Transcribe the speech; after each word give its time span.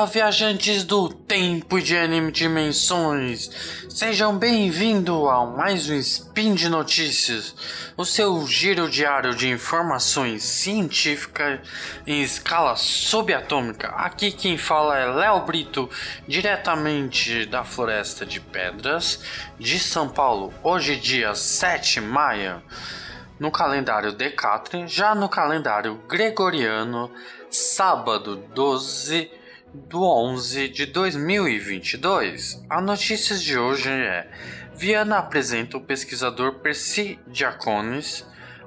dia, 0.00 0.06
viajantes 0.06 0.84
do 0.84 1.08
tempo 1.08 1.78
e 1.78 1.82
de 1.82 1.96
anime 1.96 2.32
dimensões! 2.32 3.50
Sejam 3.88 4.36
bem-vindos 4.36 5.28
a 5.28 5.44
mais 5.44 5.90
um 5.90 5.94
Spin 5.94 6.54
de 6.54 6.68
Notícias, 6.68 7.54
o 7.96 8.04
seu 8.04 8.46
giro 8.46 8.88
diário 8.88 9.34
de 9.34 9.48
informações 9.48 10.42
científicas 10.42 11.60
em 12.06 12.22
escala 12.22 12.76
subatômica. 12.76 13.88
Aqui 13.88 14.30
quem 14.30 14.56
fala 14.56 14.96
é 14.96 15.06
Léo 15.06 15.44
Brito, 15.44 15.90
diretamente 16.26 17.44
da 17.46 17.64
Floresta 17.64 18.24
de 18.24 18.40
Pedras 18.40 19.20
de 19.58 19.78
São 19.78 20.08
Paulo. 20.08 20.54
Hoje, 20.62 20.96
dia 20.96 21.34
7 21.34 21.94
de 21.94 22.00
maio, 22.00 22.62
no 23.38 23.50
calendário 23.50 24.12
Decathlon, 24.12 24.86
já 24.86 25.14
no 25.14 25.28
calendário 25.28 26.00
Gregoriano, 26.08 27.10
sábado 27.50 28.36
12 28.54 29.39
do 29.72 30.02
11 30.02 30.68
de 30.68 30.86
2022. 30.86 32.64
A 32.68 32.80
notícia 32.80 33.36
de 33.36 33.58
hoje 33.58 33.88
é: 33.88 34.28
Viana 34.74 35.18
apresenta 35.18 35.76
o 35.76 35.80
pesquisador 35.80 36.54
Percy 36.54 37.18
Diaconis, 37.26 38.26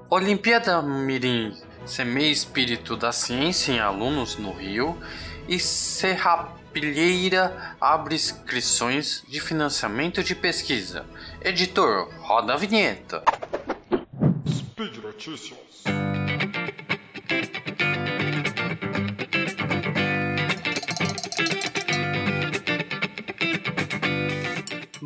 Olimpíada 0.09 0.81
Mirim 0.81 1.53
semeia 1.85 2.31
espírito 2.31 2.95
da 2.95 3.12
ciência 3.12 3.73
em 3.73 3.79
alunos 3.79 4.38
no 4.38 4.52
Rio 4.52 4.98
e 5.48 5.59
Serrapilheira 5.59 7.76
abre 7.79 8.15
inscrições 8.15 9.23
de 9.27 9.40
financiamento 9.41 10.23
de 10.23 10.34
pesquisa. 10.34 11.05
Editor, 11.41 12.09
roda 12.20 12.54
a 12.54 12.57
vinheta. 12.57 13.23
Speed 14.48 14.98
Notícias. 14.98 15.84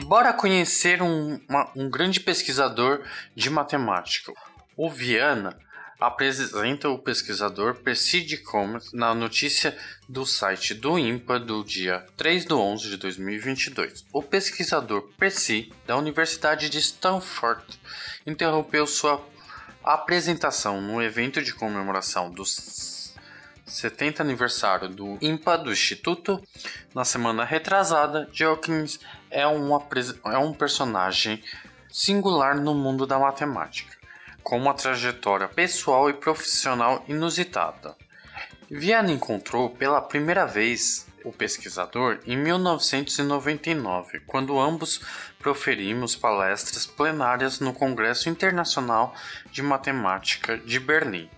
Bora 0.05 0.31
conhecer 0.31 1.01
um, 1.01 1.39
uma, 1.49 1.71
um 1.75 1.89
grande 1.89 2.19
pesquisador 2.19 3.03
de 3.35 3.49
matemática. 3.49 4.31
O 4.75 4.91
Viana 4.91 5.57
apresenta 5.99 6.87
o 6.87 6.99
pesquisador 6.99 7.73
Percy 7.75 8.21
de 8.21 8.37
Comas 8.37 8.93
na 8.93 9.15
notícia 9.15 9.75
do 10.07 10.23
site 10.23 10.75
do 10.75 10.99
IMPA 10.99 11.39
do 11.39 11.63
dia 11.63 12.05
3 12.15 12.45
de 12.45 12.53
11 12.53 12.89
de 12.89 12.97
2022. 12.97 14.05
O 14.13 14.21
pesquisador 14.21 15.01
Percy, 15.17 15.73
da 15.87 15.97
Universidade 15.97 16.69
de 16.69 16.77
Stanford, 16.77 17.65
interrompeu 18.25 18.85
sua 18.85 19.25
apresentação 19.83 20.79
no 20.79 21.01
evento 21.01 21.41
de 21.41 21.53
comemoração 21.53 22.29
dos 22.29 22.96
70 23.67 24.23
aniversário 24.23 24.87
do 24.87 25.17
IMPA 25.21 25.57
do 25.57 25.71
Instituto. 25.71 26.41
Na 26.95 27.03
semana 27.03 27.43
retrasada, 27.43 28.27
Dawkins 28.37 28.99
é 29.29 29.45
um, 29.47 29.69
é 30.25 30.37
um 30.37 30.53
personagem 30.53 31.43
singular 31.91 32.59
no 32.59 32.73
mundo 32.73 33.05
da 33.05 33.19
matemática, 33.19 33.95
com 34.41 34.57
uma 34.57 34.73
trajetória 34.73 35.47
pessoal 35.47 36.09
e 36.09 36.13
profissional 36.13 37.03
inusitada. 37.07 37.95
Viana 38.69 39.11
encontrou 39.11 39.69
pela 39.69 40.01
primeira 40.01 40.45
vez 40.45 41.07
o 41.23 41.31
pesquisador 41.31 42.19
em 42.25 42.37
1999, 42.37 44.21
quando 44.27 44.59
ambos 44.59 45.01
proferimos 45.39 46.15
palestras 46.15 46.85
plenárias 46.85 47.59
no 47.59 47.73
Congresso 47.73 48.29
Internacional 48.29 49.15
de 49.51 49.61
Matemática 49.61 50.57
de 50.57 50.79
Berlim. 50.79 51.29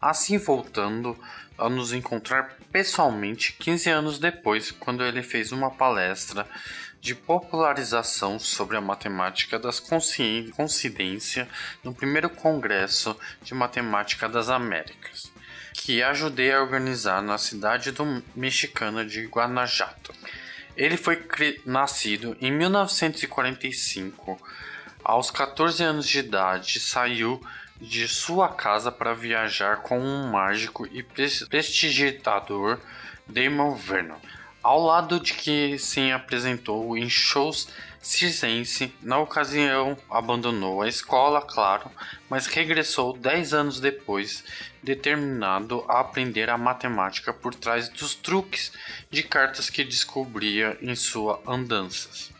Assim, 0.00 0.38
voltando 0.38 1.18
a 1.56 1.68
nos 1.68 1.92
encontrar 1.92 2.56
pessoalmente 2.70 3.52
15 3.54 3.90
anos 3.90 4.18
depois, 4.18 4.70
quando 4.70 5.02
ele 5.02 5.22
fez 5.22 5.50
uma 5.50 5.70
palestra 5.70 6.46
de 7.00 7.14
popularização 7.14 8.38
sobre 8.38 8.76
a 8.76 8.80
matemática 8.80 9.58
das 9.58 9.80
coincidências 9.80 11.48
no 11.82 11.94
primeiro 11.94 12.28
Congresso 12.28 13.16
de 13.42 13.54
Matemática 13.54 14.28
das 14.28 14.48
Américas, 14.48 15.27
que 15.88 16.02
ajudei 16.02 16.52
a 16.52 16.60
organizar 16.60 17.22
na 17.22 17.38
cidade 17.38 17.92
do 17.92 18.22
mexicana 18.36 19.06
de 19.06 19.24
Guanajuato. 19.24 20.12
Ele 20.76 20.98
foi 20.98 21.18
nascido 21.64 22.36
em 22.42 22.52
1945. 22.52 24.38
Aos 25.02 25.30
14 25.30 25.82
anos 25.82 26.06
de 26.06 26.18
idade, 26.18 26.78
saiu 26.78 27.42
de 27.80 28.06
sua 28.06 28.50
casa 28.50 28.92
para 28.92 29.14
viajar 29.14 29.78
com 29.78 29.98
um 29.98 30.30
mágico 30.30 30.86
e 30.92 31.02
prestigiador 31.02 32.78
Damon 33.26 33.74
Vernon, 33.74 34.18
ao 34.62 34.82
lado 34.82 35.20
de 35.20 35.34
que 35.34 35.78
se 35.78 36.10
apresentou 36.10 36.96
em 36.96 37.08
shows 37.08 37.68
circense. 38.00 38.92
Na 39.02 39.18
ocasião, 39.18 39.96
abandonou 40.10 40.82
a 40.82 40.88
escola, 40.88 41.42
claro, 41.42 41.90
mas 42.28 42.46
regressou 42.46 43.16
dez 43.16 43.52
anos 43.52 43.80
depois, 43.80 44.44
determinado 44.82 45.84
a 45.88 46.00
aprender 46.00 46.48
a 46.48 46.58
matemática 46.58 47.32
por 47.32 47.54
trás 47.54 47.88
dos 47.88 48.14
truques 48.14 48.72
de 49.10 49.22
cartas 49.22 49.68
que 49.68 49.84
descobria 49.84 50.78
em 50.80 50.94
suas 50.94 51.38
andanças. 51.46 52.32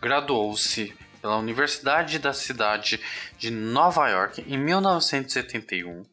Graduou-se 0.00 0.94
pela 1.22 1.38
Universidade 1.38 2.18
da 2.18 2.34
cidade 2.34 3.00
de 3.38 3.48
Nova 3.48 4.08
York 4.08 4.44
em 4.46 4.58
1971 4.58 6.04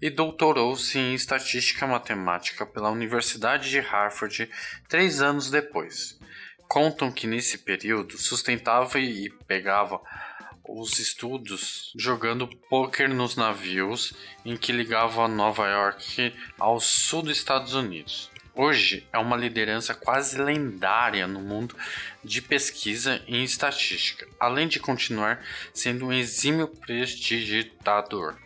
e 0.00 0.08
doutorou-se 0.08 0.96
em 0.96 1.14
estatística 1.14 1.84
matemática 1.86 2.64
pela 2.64 2.90
Universidade 2.90 3.68
de 3.68 3.80
Harvard 3.80 4.48
três 4.88 5.20
anos 5.20 5.50
depois. 5.50 6.18
Contam 6.68 7.10
que 7.10 7.26
nesse 7.26 7.58
período 7.58 8.16
sustentava 8.16 8.98
e 9.00 9.28
pegava 9.46 10.00
os 10.64 10.98
estudos 11.00 11.92
jogando 11.96 12.46
poker 12.70 13.08
nos 13.08 13.36
navios 13.36 14.14
em 14.44 14.56
que 14.56 14.72
ligavam 14.72 15.26
Nova 15.28 15.68
York 15.68 16.32
ao 16.58 16.80
sul 16.80 17.22
dos 17.22 17.36
Estados 17.36 17.74
Unidos. 17.74 18.31
Hoje 18.54 19.08
é 19.10 19.16
uma 19.16 19.34
liderança 19.34 19.94
quase 19.94 20.36
lendária 20.36 21.26
no 21.26 21.40
mundo 21.40 21.74
de 22.22 22.42
pesquisa 22.42 23.22
em 23.26 23.42
estatística, 23.42 24.28
além 24.38 24.68
de 24.68 24.78
continuar 24.78 25.42
sendo 25.72 26.06
um 26.06 26.12
exímio 26.12 26.68
prestidigitador. 26.68 28.36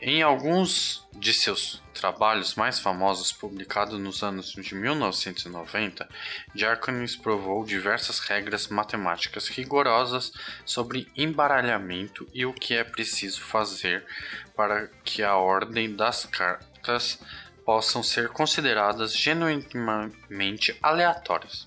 Em 0.00 0.22
alguns 0.22 1.06
de 1.12 1.34
seus 1.34 1.82
trabalhos 1.92 2.54
mais 2.54 2.78
famosos, 2.78 3.30
publicados 3.30 3.98
nos 4.00 4.22
anos 4.22 4.52
de 4.52 4.74
1990, 4.74 6.08
Diáconis 6.54 7.14
provou 7.14 7.64
diversas 7.64 8.20
regras 8.20 8.68
matemáticas 8.68 9.48
rigorosas 9.48 10.32
sobre 10.64 11.08
embaralhamento 11.14 12.26
e 12.32 12.44
o 12.46 12.54
que 12.54 12.74
é 12.74 12.84
preciso 12.84 13.42
fazer 13.42 14.04
para 14.56 14.88
que 15.04 15.22
a 15.22 15.36
ordem 15.36 15.94
das 15.94 16.24
cartas 16.24 17.18
possam 17.64 18.02
ser 18.02 18.28
consideradas 18.28 19.16
genuinamente 19.16 20.76
aleatórias. 20.82 21.66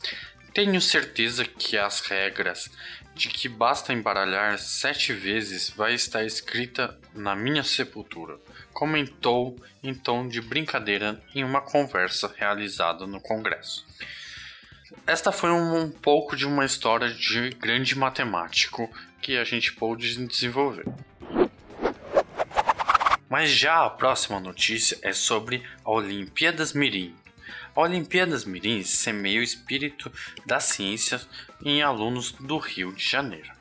Tenho 0.53 0.81
certeza 0.81 1.45
que 1.45 1.77
as 1.77 2.01
regras 2.01 2.69
de 3.13 3.29
que 3.29 3.49
basta 3.49 3.91
embaralhar 3.91 4.59
sete 4.59 5.11
vezes 5.11 5.69
vai 5.71 5.93
estar 5.93 6.23
escrita 6.23 6.97
na 7.13 7.35
minha 7.35 7.63
sepultura, 7.63 8.37
comentou 8.71 9.59
em 9.83 9.93
tom 9.93 10.27
de 10.27 10.39
brincadeira 10.39 11.19
em 11.33 11.43
uma 11.43 11.61
conversa 11.61 12.31
realizada 12.37 13.07
no 13.07 13.19
Congresso. 13.19 13.85
Esta 15.05 15.31
foi 15.31 15.49
um, 15.49 15.83
um 15.83 15.89
pouco 15.89 16.35
de 16.35 16.45
uma 16.45 16.65
história 16.65 17.09
de 17.09 17.49
grande 17.51 17.97
matemático 17.97 18.89
que 19.21 19.37
a 19.37 19.43
gente 19.43 19.73
pôde 19.73 20.15
desenvolver. 20.27 20.85
Mas 23.29 23.49
já 23.49 23.85
a 23.85 23.89
próxima 23.89 24.39
notícia 24.39 24.97
é 25.01 25.11
sobre 25.11 25.63
a 25.83 25.91
Olimpíadas 25.91 26.73
Mirim. 26.73 27.15
A 27.75 27.81
Olimpíadas 27.81 28.45
Mirim 28.45 28.83
semeia 28.83 29.39
o 29.39 29.43
espírito 29.43 30.11
da 30.45 30.59
ciência 30.59 31.21
em 31.63 31.81
alunos 31.81 32.31
do 32.31 32.57
Rio 32.57 32.93
de 32.93 33.03
Janeiro. 33.07 33.51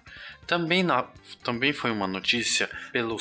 Também, 0.47 0.83
na, 0.83 1.05
também 1.43 1.73
foi 1.73 1.91
uma 1.91 2.07
notícia 2.07 2.71
pelo, 2.93 3.19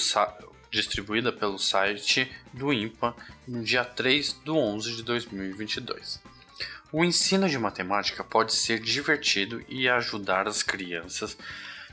distribuída 0.69 1.33
pelo 1.33 1.57
site 1.57 2.31
do 2.53 2.71
IMPA 2.71 3.15
no 3.47 3.63
dia 3.63 3.83
3 3.83 4.41
de 4.43 4.51
11 4.51 4.95
de 4.97 5.03
2022. 5.03 6.21
O 6.91 7.03
ensino 7.03 7.49
de 7.49 7.57
matemática 7.57 8.23
pode 8.23 8.53
ser 8.53 8.79
divertido 8.79 9.63
e 9.67 9.89
ajudar 9.89 10.47
as 10.47 10.61
crianças 10.61 11.37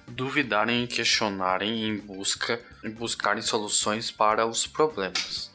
duvidarem 0.09 0.85
e 0.85 0.87
questionarem 0.87 1.85
em 1.85 1.97
busca 1.97 2.61
e 2.83 2.89
buscarem 2.89 3.43
soluções 3.43 4.11
para 4.11 4.47
os 4.47 4.67
problemas. 4.67 5.51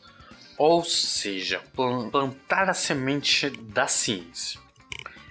Ou 0.57 0.83
seja, 0.83 1.61
plantar 1.75 2.69
a 2.69 2.73
semente 2.73 3.49
da 3.49 3.87
ciência. 3.87 4.59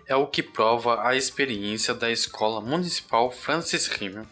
É 0.07 0.15
o 0.15 0.29
que 0.29 0.43
prova 0.43 1.07
a 1.07 1.17
experiência 1.17 1.93
da 1.93 2.11
Escola 2.11 2.61
Municipal 2.61 3.33
Francis 3.33 3.89
Rimmel 3.89 4.27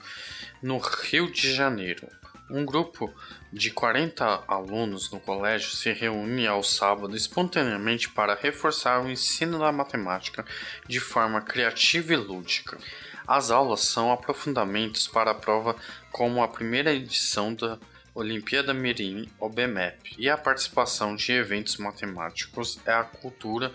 no 0.63 0.79
Rio 0.79 1.31
de 1.31 1.53
Janeiro, 1.53 2.09
Um 2.49 2.65
grupo 2.65 3.13
de 3.53 3.71
40 3.71 4.45
alunos 4.49 5.11
no 5.11 5.21
colégio 5.21 5.71
se 5.71 5.93
reúne 5.93 6.47
ao 6.47 6.63
sábado 6.63 7.15
espontaneamente 7.17 8.09
para 8.09 8.35
reforçar 8.35 9.03
o 9.03 9.11
ensino 9.11 9.59
da 9.59 9.71
matemática 9.71 10.45
de 10.87 11.01
forma 11.01 11.41
criativa 11.41 12.13
e 12.13 12.17
lúdica. 12.17 12.79
As 13.27 13.51
aulas 13.51 13.81
são 13.81 14.13
aprofundamentos 14.13 15.07
para 15.07 15.31
a 15.31 15.35
prova 15.35 15.75
como 16.13 16.43
a 16.43 16.49
primeira 16.49 16.93
edição 16.93 17.55
da 17.55 17.79
Olimpíada 18.15 18.75
Mirim 18.75 19.29
OBMEP 19.41 20.15
e 20.19 20.29
a 20.29 20.37
participação 20.37 21.17
de 21.17 21.33
eventos 21.33 21.79
matemáticos 21.79 22.79
é 22.85 22.93
a 22.93 23.03
cultura 23.03 23.73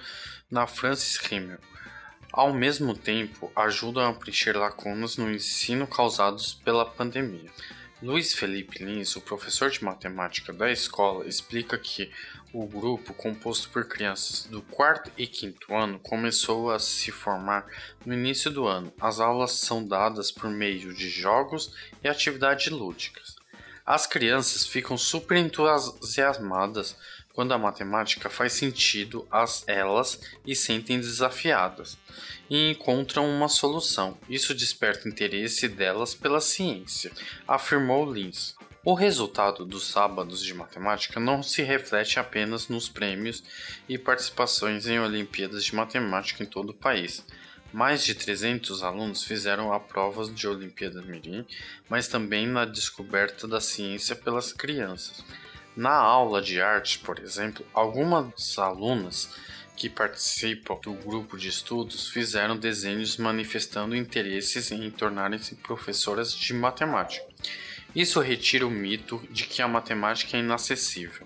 na 0.51 0.67
Francis 0.67 1.17
Rimmel. 1.17 1.57
Ao 2.31 2.53
mesmo 2.53 2.95
tempo, 2.95 3.51
ajudam 3.55 4.07
a 4.07 4.13
preencher 4.13 4.55
lacunas 4.55 5.17
no 5.17 5.31
ensino 5.31 5.87
causados 5.87 6.53
pela 6.53 6.85
pandemia. 6.85 7.49
Luiz 8.01 8.33
Felipe 8.33 8.81
Lins, 8.81 9.17
o 9.17 9.21
professor 9.21 9.69
de 9.69 9.83
matemática 9.83 10.53
da 10.53 10.71
escola, 10.71 11.27
explica 11.27 11.77
que 11.77 12.09
o 12.53 12.65
grupo, 12.65 13.13
composto 13.13 13.69
por 13.69 13.89
crianças 13.89 14.45
do 14.45 14.61
quarto 14.61 15.11
e 15.17 15.27
quinto 15.27 15.75
ano, 15.75 15.99
começou 15.99 16.71
a 16.71 16.79
se 16.79 17.11
formar 17.11 17.65
no 18.05 18.13
início 18.13 18.49
do 18.49 18.65
ano. 18.65 18.93
As 19.01 19.19
aulas 19.19 19.51
são 19.51 19.85
dadas 19.85 20.31
por 20.31 20.49
meio 20.49 20.93
de 20.93 21.09
jogos 21.09 21.75
e 22.01 22.07
atividades 22.07 22.71
lúdicas. 22.71 23.35
As 23.85 24.07
crianças 24.07 24.65
ficam 24.65 24.97
super 24.97 25.35
entusiasmadas 25.35 26.95
quando 27.33 27.53
a 27.53 27.57
matemática 27.57 28.29
faz 28.29 28.53
sentido 28.53 29.27
a 29.31 29.45
elas 29.67 30.19
e 30.45 30.55
sentem 30.55 30.99
desafiadas 30.99 31.97
e 32.49 32.71
encontram 32.71 33.29
uma 33.29 33.47
solução. 33.47 34.17
Isso 34.27 34.53
desperta 34.53 35.07
interesse 35.07 35.67
delas 35.67 36.15
pela 36.15 36.41
ciência, 36.41 37.11
afirmou 37.47 38.11
Lins. 38.11 38.55
O 38.83 38.93
resultado 38.93 39.65
dos 39.65 39.87
sábados 39.87 40.41
de 40.41 40.53
matemática 40.53 41.19
não 41.19 41.43
se 41.43 41.61
reflete 41.61 42.17
apenas 42.17 42.69
nos 42.69 42.87
prêmios 42.87 43.43
e 43.87 43.97
participações 43.97 44.87
em 44.87 44.99
Olimpíadas 44.99 45.65
de 45.65 45.75
Matemática 45.75 46.43
em 46.43 46.45
todo 46.45 46.69
o 46.69 46.73
país. 46.73 47.25
Mais 47.71 48.03
de 48.03 48.15
300 48.15 48.81
alunos 48.81 49.23
fizeram 49.23 49.71
a 49.71 49.79
prova 49.79 50.25
de 50.25 50.47
Olimpíada 50.47 51.01
Mirim, 51.01 51.45
mas 51.87 52.07
também 52.07 52.47
na 52.47 52.65
descoberta 52.65 53.47
da 53.47 53.61
ciência 53.61 54.15
pelas 54.15 54.51
crianças. 54.51 55.23
Na 55.79 55.95
aula 55.95 56.41
de 56.41 56.61
arte, 56.61 56.99
por 56.99 57.19
exemplo, 57.19 57.65
algumas 57.73 58.59
alunas 58.59 59.33
que 59.77 59.89
participam 59.89 60.77
do 60.81 60.91
grupo 60.91 61.37
de 61.37 61.47
estudos 61.47 62.09
fizeram 62.09 62.57
desenhos 62.57 63.15
manifestando 63.15 63.95
interesses 63.95 64.73
em 64.73 64.91
tornarem-se 64.91 65.55
professoras 65.55 66.35
de 66.35 66.53
matemática. 66.53 67.25
Isso 67.95 68.19
retira 68.19 68.67
o 68.67 68.69
mito 68.69 69.25
de 69.31 69.45
que 69.45 69.61
a 69.61 69.69
matemática 69.69 70.35
é 70.35 70.41
inacessível. 70.41 71.25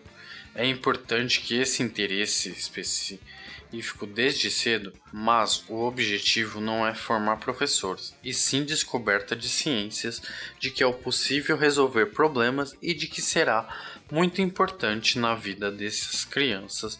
É 0.53 0.67
importante 0.67 1.41
que 1.41 1.55
esse 1.55 1.81
interesse 1.81 2.49
específico 2.49 3.25
desde 4.07 4.51
cedo, 4.51 4.93
mas 5.11 5.63
o 5.67 5.83
objetivo 5.83 6.61
não 6.61 6.85
é 6.85 6.93
formar 6.93 7.37
professores, 7.37 8.15
e 8.23 8.33
sim 8.33 8.63
descoberta 8.63 9.35
de 9.35 9.49
ciências, 9.49 10.21
de 10.59 10.69
que 10.69 10.83
é 10.83 10.91
possível 10.91 11.57
resolver 11.57 12.07
problemas 12.07 12.75
e 12.81 12.93
de 12.93 13.07
que 13.07 13.21
será 13.21 13.67
muito 14.11 14.41
importante 14.41 15.17
na 15.17 15.33
vida 15.33 15.71
dessas 15.71 16.23
crianças, 16.23 16.99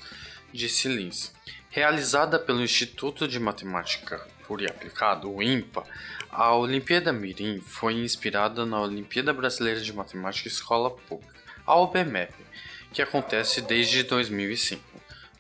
disse 0.52 0.88
Lins. 0.88 1.32
Realizada 1.70 2.40
pelo 2.40 2.62
Instituto 2.62 3.28
de 3.28 3.40
Matemática 3.40 4.26
Pura 4.48 4.64
e 4.64 4.68
Aplicada, 4.68 5.28
o 5.28 5.42
INPA, 5.42 5.84
a 6.30 6.56
Olimpíada 6.56 7.14
Mirim 7.14 7.60
foi 7.60 7.94
inspirada 7.94 8.66
na 8.66 8.82
Olimpíada 8.82 9.34
Brasileira 9.34 9.82
de 9.82 9.94
Matemática 9.94 10.48
Escola 10.48 10.90
Pública, 10.90 11.34
a 11.66 11.76
OBMEP, 11.76 12.34
que 12.92 13.02
acontece 13.02 13.62
desde 13.62 14.04
2005. 14.04 14.93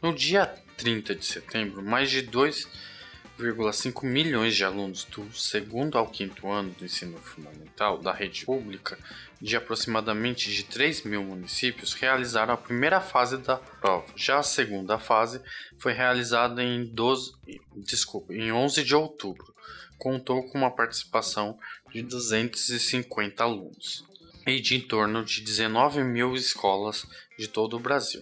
No 0.04 0.14
dia 0.14 0.54
30 0.76 1.16
de 1.16 1.26
setembro, 1.26 1.82
mais 1.82 2.12
de 2.12 2.24
2,5 2.24 4.04
milhões 4.04 4.54
de 4.54 4.66
alunos 4.66 5.06
do 5.06 5.34
segundo 5.34 5.98
ao 5.98 6.10
quinto 6.10 6.52
ano 6.52 6.72
do 6.72 6.84
ensino 6.84 7.18
fundamental 7.20 7.98
da 7.98 8.12
rede 8.12 8.46
pública 8.46 9.00
de 9.40 9.56
aproximadamente 9.56 10.52
de 10.52 10.66
3 10.66 11.04
mil 11.04 11.24
municípios 11.24 11.94
realizaram 11.94 12.54
a 12.54 12.58
primeira 12.58 13.00
fase 13.00 13.38
da 13.38 13.56
prova. 13.56 14.06
Já 14.14 14.40
a 14.40 14.44
segunda 14.44 15.00
fase 15.00 15.42
foi 15.80 15.94
realizada 15.94 16.62
em, 16.62 16.84
12, 16.84 17.32
desculpa, 17.78 18.34
em 18.34 18.52
11 18.52 18.84
de 18.84 18.94
outubro. 18.94 19.56
Contou 19.98 20.44
com 20.50 20.58
uma 20.58 20.76
participação 20.76 21.58
de 21.94 22.02
250 22.02 23.42
alunos 23.42 24.06
e 24.46 24.60
de 24.60 24.76
em 24.76 24.82
torno 24.82 25.24
de 25.24 25.40
19 25.40 26.04
mil 26.04 26.36
escolas 26.36 27.06
de 27.40 27.48
todo 27.48 27.78
o 27.78 27.80
Brasil. 27.80 28.22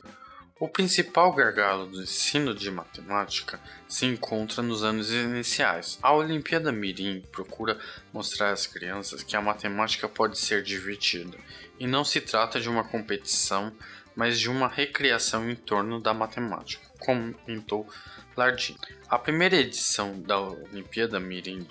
O 0.61 0.69
principal 0.69 1.33
gargalo 1.33 1.87
do 1.87 2.03
ensino 2.03 2.53
de 2.53 2.69
matemática 2.69 3.59
se 3.87 4.05
encontra 4.05 4.61
nos 4.61 4.83
anos 4.83 5.09
iniciais. 5.09 5.97
A 6.03 6.13
Olimpíada 6.13 6.71
Mirim 6.71 7.23
procura 7.31 7.79
mostrar 8.13 8.51
às 8.51 8.67
crianças 8.67 9.23
que 9.23 9.35
a 9.35 9.41
matemática 9.41 10.07
pode 10.07 10.37
ser 10.37 10.61
divertida 10.61 11.35
e 11.79 11.87
não 11.87 12.05
se 12.05 12.21
trata 12.21 12.61
de 12.61 12.69
uma 12.69 12.83
competição, 12.83 13.73
mas 14.15 14.39
de 14.39 14.51
uma 14.51 14.67
recriação 14.67 15.49
em 15.49 15.55
torno 15.55 15.99
da 15.99 16.13
matemática, 16.13 16.85
comentou 16.99 17.89
Lardim. 18.37 18.77
A 19.09 19.17
primeira 19.17 19.55
edição 19.55 20.21
da 20.21 20.39
Olimpíada 20.39 21.19
Mirim 21.19 21.67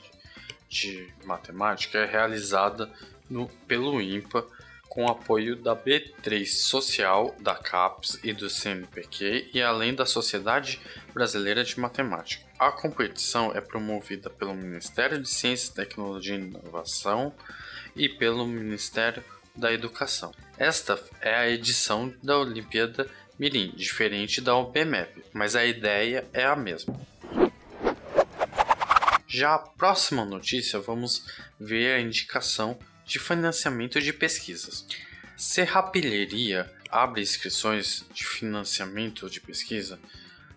de 0.69 1.09
Matemática 1.25 1.97
é 1.97 2.07
realizada 2.07 2.91
no, 3.31 3.49
pelo 3.69 4.03
IMPA 4.03 4.45
com 4.91 5.07
apoio 5.07 5.55
da 5.55 5.75
B3 5.75 6.45
Social, 6.45 7.35
da 7.41 7.55
CAPES 7.55 8.19
e 8.25 8.33
do 8.33 8.51
CNPq 8.51 9.49
e 9.55 9.63
além 9.63 9.95
da 9.95 10.05
Sociedade 10.05 10.81
Brasileira 11.15 11.63
de 11.63 11.79
Matemática. 11.79 12.45
A 12.59 12.73
competição 12.73 13.53
é 13.55 13.61
promovida 13.61 14.29
pelo 14.29 14.53
Ministério 14.53 15.23
de 15.23 15.29
Ciência, 15.29 15.73
Tecnologia 15.73 16.35
e 16.35 16.41
Inovação 16.41 17.33
e 17.95 18.09
pelo 18.09 18.45
Ministério 18.45 19.23
da 19.55 19.73
Educação. 19.73 20.33
Esta 20.59 21.01
é 21.21 21.37
a 21.37 21.49
edição 21.49 22.13
da 22.21 22.37
Olimpíada 22.37 23.09
Mirim, 23.39 23.73
diferente 23.77 24.41
da 24.41 24.57
OBMEP, 24.57 25.23
mas 25.33 25.55
a 25.55 25.65
ideia 25.65 26.27
é 26.33 26.45
a 26.45 26.57
mesma. 26.57 27.01
Já 29.29 29.55
a 29.55 29.59
próxima 29.59 30.25
notícia, 30.25 30.81
vamos 30.81 31.25
ver 31.61 31.95
a 31.95 32.01
indicação 32.01 32.77
de 33.11 33.19
financiamento 33.19 34.01
de 34.01 34.13
pesquisas. 34.13 34.87
Serrapilheria 35.37 36.73
abre 36.89 37.21
inscrições 37.21 38.05
de 38.15 38.25
financiamento 38.25 39.29
de 39.29 39.41
pesquisa 39.41 39.99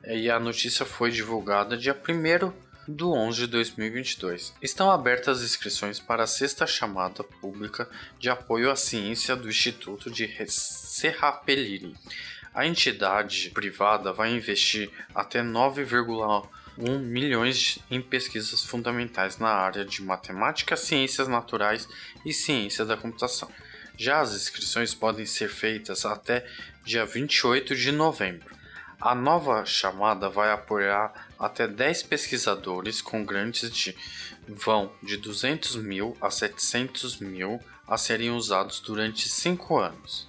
e 0.06 0.30
a 0.30 0.40
notícia 0.40 0.86
foi 0.86 1.10
divulgada 1.10 1.76
dia 1.76 2.00
1 2.00 2.54
do 2.88 3.12
11 3.12 3.40
de 3.40 3.48
2022. 3.48 4.54
Estão 4.62 4.92
abertas 4.92 5.40
as 5.40 5.46
inscrições 5.46 6.00
para 6.00 6.26
a 6.26 6.28
sexta 6.28 6.68
chamada 6.68 7.24
pública 7.24 7.90
de 8.20 8.30
apoio 8.30 8.70
à 8.70 8.76
ciência 8.76 9.36
do 9.36 9.50
Instituto 9.50 10.12
de 10.12 10.30
Serrapilheria. 10.48 11.96
A 12.54 12.68
entidade 12.68 13.50
privada 13.50 14.14
vai 14.14 14.32
investir 14.32 14.92
até 15.16 15.42
9,1 15.42 16.48
1 16.78 17.00
milhões 17.00 17.80
em 17.90 18.02
pesquisas 18.02 18.64
fundamentais 18.64 19.38
na 19.38 19.50
área 19.50 19.86
de 19.86 20.02
matemática, 20.02 20.76
ciências 20.76 21.28
naturais 21.28 21.88
e 22.26 22.34
ciência 22.34 22.86
da 22.86 22.98
computação. 22.98 23.50
Já 23.98 24.22
as 24.22 24.36
inscrições 24.36 24.94
podem 24.94 25.26
ser 25.26 25.50
feitas 25.50 26.06
até 26.06 26.46
dia 26.84 27.06
28 27.06 27.76
de 27.76 27.92
novembro. 27.92 28.54
A 29.00 29.14
nova 29.14 29.66
chamada 29.66 30.30
vai 30.30 30.52
apoiar 30.52 31.28
até 31.38 31.68
10 31.68 32.04
pesquisadores 32.04 33.02
com 33.02 33.24
grandes 33.24 33.70
de 33.70 33.96
vão 34.48 34.92
de 35.02 35.18
200 35.18 35.76
mil 35.76 36.18
a 36.22 36.30
700 36.30 37.18
mil 37.20 37.60
a 37.88 37.98
serem 37.98 38.32
usados 38.32 38.80
durante 38.80 39.28
5 39.28 39.78
anos. 39.78 40.28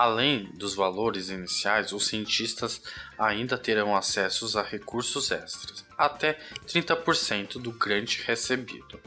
Além 0.00 0.48
dos 0.54 0.74
valores 0.74 1.28
iniciais, 1.28 1.92
os 1.92 2.06
cientistas 2.06 2.80
ainda 3.18 3.58
terão 3.58 3.94
acesso 3.94 4.58
a 4.58 4.62
recursos 4.62 5.30
extras, 5.30 5.84
até 5.98 6.38
30% 6.66 7.60
do 7.60 7.70
grande 7.70 8.22
recebido, 8.24 8.98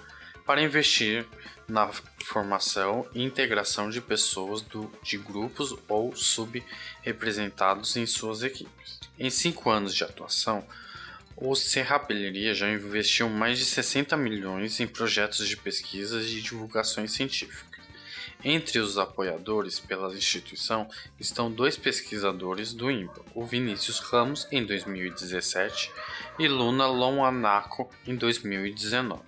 para 0.46 0.62
investir 0.62 1.26
na 1.68 1.90
formação 2.24 3.10
e 3.12 3.24
integração 3.24 3.90
de 3.90 4.02
pessoas 4.02 4.62
do, 4.62 4.88
de 5.02 5.18
grupos 5.18 5.76
ou 5.88 6.16
subrepresentados 6.16 7.98
em 7.98 8.06
suas 8.06 8.44
equipes. 8.44 9.00
Em 9.18 9.32
cinco 9.32 9.72
anos 9.72 9.96
de 9.96 10.04
atuação, 10.04 10.64
o 11.36 11.56
Serrapilheria 11.56 12.54
já 12.54 12.70
investiu 12.70 13.28
mais 13.28 13.58
de 13.58 13.66
60 13.66 14.16
milhões 14.16 14.80
em 14.80 14.86
projetos 14.86 15.48
de 15.48 15.58
pesquisa 15.58 16.22
e 16.22 16.40
divulgações 16.40 17.14
científicas. 17.14 17.73
Entre 18.46 18.78
os 18.78 18.98
apoiadores 18.98 19.80
pela 19.80 20.14
instituição 20.14 20.90
estão 21.18 21.50
dois 21.50 21.78
pesquisadores 21.78 22.74
do 22.74 22.92
INPA, 22.92 23.22
o 23.34 23.46
Vinícius 23.46 24.00
Ramos 24.00 24.46
em 24.52 24.66
2017 24.66 25.90
e 26.38 26.50
Luna 26.50 26.86
Lonanaco 26.86 27.90
em 28.06 28.18
2019. 28.18 29.22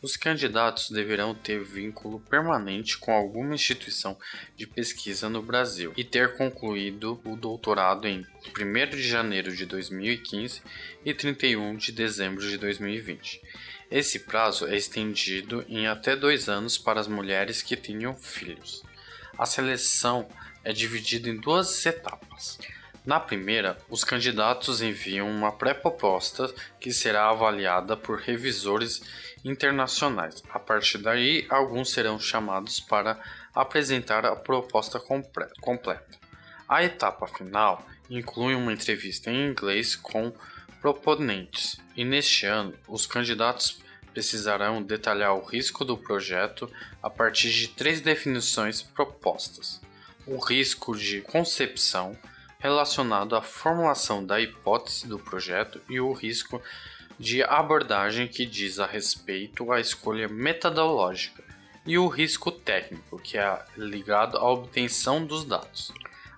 Os 0.00 0.16
candidatos 0.16 0.90
deverão 0.90 1.34
ter 1.34 1.62
vínculo 1.62 2.18
permanente 2.18 2.96
com 2.96 3.12
alguma 3.12 3.54
instituição 3.54 4.16
de 4.56 4.66
pesquisa 4.66 5.28
no 5.28 5.42
Brasil 5.42 5.92
e 5.94 6.02
ter 6.02 6.36
concluído 6.36 7.20
o 7.24 7.36
doutorado 7.36 8.06
em 8.06 8.24
1 8.58 8.90
de 8.90 9.02
janeiro 9.02 9.54
de 9.54 9.66
2015 9.66 10.62
e 11.04 11.12
31 11.12 11.76
de 11.76 11.92
dezembro 11.92 12.48
de 12.48 12.56
2020. 12.56 13.42
Esse 13.90 14.20
prazo 14.20 14.66
é 14.66 14.76
estendido 14.76 15.64
em 15.68 15.86
até 15.86 16.16
dois 16.16 16.48
anos 16.48 16.76
para 16.76 16.98
as 16.98 17.06
mulheres 17.06 17.62
que 17.62 17.76
tenham 17.76 18.16
filhos. 18.16 18.82
A 19.38 19.46
seleção 19.46 20.28
é 20.64 20.72
dividida 20.72 21.28
em 21.28 21.36
duas 21.36 21.86
etapas. 21.86 22.58
Na 23.04 23.20
primeira, 23.20 23.78
os 23.88 24.02
candidatos 24.02 24.82
enviam 24.82 25.30
uma 25.30 25.52
pré-proposta 25.52 26.52
que 26.80 26.92
será 26.92 27.30
avaliada 27.30 27.96
por 27.96 28.18
revisores 28.18 29.00
internacionais. 29.44 30.42
A 30.50 30.58
partir 30.58 30.98
daí, 30.98 31.46
alguns 31.48 31.92
serão 31.92 32.18
chamados 32.18 32.80
para 32.80 33.20
apresentar 33.54 34.26
a 34.26 34.34
proposta 34.34 34.98
completa. 35.60 36.18
A 36.68 36.82
etapa 36.82 37.28
final 37.28 37.86
inclui 38.10 38.56
uma 38.56 38.72
entrevista 38.72 39.30
em 39.30 39.50
inglês 39.50 39.94
com 39.94 40.32
proponentes, 40.86 41.80
e 41.96 42.04
neste 42.04 42.46
ano 42.46 42.72
os 42.86 43.06
candidatos 43.06 43.80
precisarão 44.12 44.80
detalhar 44.80 45.34
o 45.34 45.44
risco 45.44 45.84
do 45.84 45.96
projeto 45.96 46.70
a 47.02 47.10
partir 47.10 47.50
de 47.50 47.66
três 47.66 48.00
definições 48.00 48.82
propostas: 48.82 49.80
o 50.24 50.38
risco 50.38 50.96
de 50.96 51.22
concepção 51.22 52.16
relacionado 52.60 53.34
à 53.34 53.42
formulação 53.42 54.24
da 54.24 54.40
hipótese 54.40 55.08
do 55.08 55.18
projeto 55.18 55.80
e 55.88 55.98
o 55.98 56.12
risco 56.12 56.62
de 57.18 57.42
abordagem 57.42 58.28
que 58.28 58.46
diz 58.46 58.78
a 58.78 58.86
respeito 58.86 59.72
à 59.72 59.80
escolha 59.80 60.28
metodológica 60.28 61.42
e 61.84 61.98
o 61.98 62.06
risco 62.06 62.52
técnico, 62.52 63.18
que 63.18 63.36
é 63.36 63.64
ligado 63.76 64.38
à 64.38 64.48
obtenção 64.48 65.26
dos 65.26 65.44
dados. 65.44 65.90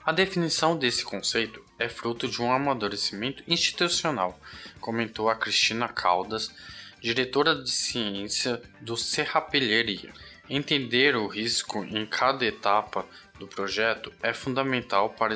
A 0.06 0.10
definição 0.10 0.74
desse 0.74 1.04
conceito 1.04 1.67
é 1.78 1.88
fruto 1.88 2.28
de 2.28 2.42
um 2.42 2.52
amadurecimento 2.52 3.42
institucional, 3.46 4.38
comentou 4.80 5.30
a 5.30 5.36
Cristina 5.36 5.88
Caldas, 5.88 6.52
diretora 7.00 7.54
de 7.54 7.70
ciência 7.70 8.60
do 8.80 8.96
Serrapilheria. 8.96 10.12
Entender 10.50 11.14
o 11.14 11.26
risco 11.26 11.84
em 11.84 12.06
cada 12.06 12.44
etapa 12.44 13.06
do 13.38 13.46
projeto 13.46 14.12
é 14.22 14.32
fundamental 14.32 15.10
para 15.10 15.34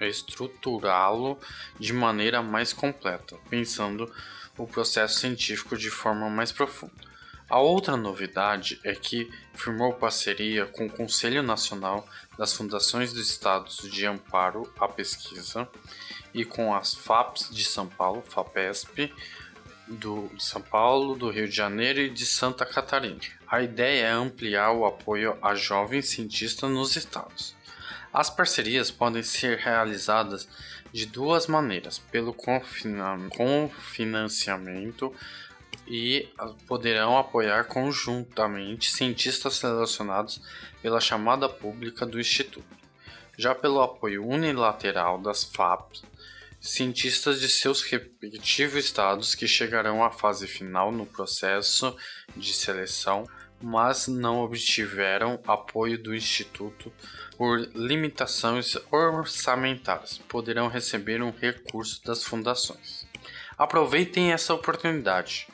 estruturá-lo 0.00 1.38
de 1.78 1.92
maneira 1.92 2.40
mais 2.42 2.72
completa, 2.72 3.36
pensando 3.50 4.10
o 4.56 4.66
processo 4.66 5.20
científico 5.20 5.76
de 5.76 5.90
forma 5.90 6.30
mais 6.30 6.52
profunda. 6.52 7.08
A 7.48 7.60
outra 7.60 7.96
novidade 7.96 8.78
é 8.84 8.94
que 8.94 9.32
firmou 9.54 9.94
parceria 9.94 10.66
com 10.66 10.84
o 10.84 10.90
Conselho 10.90 11.42
Nacional 11.42 12.06
das 12.36 12.52
Fundações 12.52 13.10
dos 13.10 13.30
Estados 13.30 13.78
de 13.90 14.04
Amparo 14.04 14.70
à 14.78 14.86
Pesquisa 14.86 15.66
e 16.34 16.44
com 16.44 16.74
as 16.74 16.92
FAPs 16.92 17.48
de 17.50 17.64
São 17.64 17.86
Paulo, 17.86 18.22
FAPESP, 18.28 19.10
do, 19.86 20.30
São 20.38 20.60
Paulo, 20.60 21.16
do 21.16 21.30
Rio 21.30 21.48
de 21.48 21.56
Janeiro 21.56 22.00
e 22.00 22.10
de 22.10 22.26
Santa 22.26 22.66
Catarina. 22.66 23.18
A 23.50 23.62
ideia 23.62 24.08
é 24.08 24.10
ampliar 24.10 24.72
o 24.72 24.84
apoio 24.84 25.38
a 25.40 25.54
jovens 25.54 26.10
cientistas 26.10 26.70
nos 26.70 26.96
estados. 26.96 27.56
As 28.12 28.28
parcerias 28.28 28.90
podem 28.90 29.22
ser 29.22 29.56
realizadas 29.56 30.46
de 30.92 31.06
duas 31.06 31.46
maneiras: 31.46 31.98
pelo 31.98 32.34
confinanciamento 32.34 35.14
e 35.88 36.28
poderão 36.66 37.16
apoiar 37.16 37.64
conjuntamente 37.64 38.90
cientistas 38.90 39.56
selecionados 39.56 40.40
pela 40.82 41.00
chamada 41.00 41.48
pública 41.48 42.04
do 42.04 42.20
Instituto. 42.20 42.76
Já 43.36 43.54
pelo 43.54 43.80
apoio 43.80 44.26
unilateral 44.26 45.18
das 45.18 45.44
FAPs, 45.44 46.02
cientistas 46.60 47.40
de 47.40 47.48
seus 47.48 47.82
respectivos 47.82 48.84
estados 48.84 49.34
que 49.34 49.46
chegarão 49.46 50.04
à 50.04 50.10
fase 50.10 50.46
final 50.46 50.92
no 50.92 51.06
processo 51.06 51.96
de 52.36 52.52
seleção, 52.52 53.24
mas 53.60 54.08
não 54.08 54.40
obtiveram 54.40 55.40
apoio 55.46 55.98
do 55.98 56.14
Instituto 56.14 56.92
por 57.36 57.60
limitações 57.74 58.76
orçamentárias, 58.90 60.18
poderão 60.28 60.68
receber 60.68 61.22
um 61.22 61.30
recurso 61.30 62.04
das 62.04 62.24
fundações. 62.24 63.06
Aproveitem 63.56 64.32
essa 64.32 64.54
oportunidade. 64.54 65.48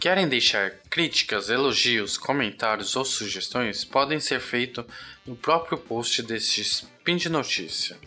Querem 0.00 0.28
deixar 0.28 0.70
críticas, 0.88 1.50
elogios, 1.50 2.16
comentários 2.16 2.94
ou 2.94 3.04
sugestões? 3.04 3.84
Podem 3.84 4.20
ser 4.20 4.38
feitos 4.38 4.84
no 5.26 5.34
próprio 5.34 5.76
post 5.76 6.22
deste 6.22 6.60
Spin 6.60 7.16
de 7.16 7.28
Notícia. 7.28 7.98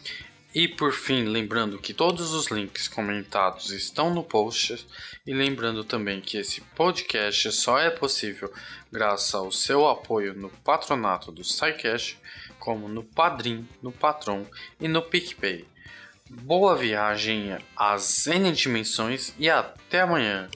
E 0.55 0.69
por 0.69 0.93
fim, 0.93 1.25
lembrando 1.25 1.77
que 1.77 1.93
todos 1.93 2.31
os 2.31 2.47
links 2.47 2.87
comentados 2.87 3.71
estão 3.71 4.13
no 4.13 4.23
post 4.23 4.87
e 5.27 5.33
lembrando 5.33 5.83
também 5.83 6.21
que 6.21 6.37
esse 6.37 6.61
podcast 6.61 7.51
só 7.51 7.77
é 7.77 7.89
possível 7.89 8.49
graças 8.89 9.35
ao 9.35 9.51
seu 9.51 9.85
apoio 9.85 10.33
no 10.33 10.49
patronato 10.49 11.29
do 11.29 11.43
SciCash, 11.43 12.15
como 12.57 12.87
no 12.87 13.03
Padrim, 13.03 13.67
no 13.83 13.91
Patron 13.91 14.45
e 14.79 14.87
no 14.87 15.01
PicPay. 15.01 15.65
Boa 16.29 16.77
viagem 16.77 17.57
às 17.75 18.27
N 18.27 18.49
dimensões 18.53 19.33
e 19.37 19.49
até 19.49 19.99
amanhã. 19.99 20.49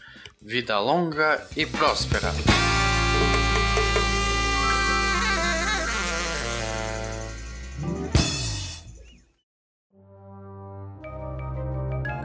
Vida 0.48 0.78
longa 0.78 1.44
e 1.58 1.66
próspera! 1.66 2.32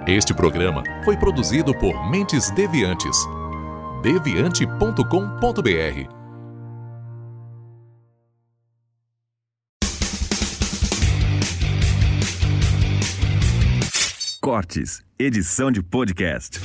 Este 0.06 0.34
programa 0.34 0.82
foi 1.02 1.16
produzido 1.16 1.72
por 1.78 2.10
Mentes 2.10 2.50
Deviantes. 2.50 3.16
deviante.com.br. 4.02 6.10
Cortes, 14.42 15.02
edição 15.18 15.72
de 15.72 15.82
podcast. 15.82 16.60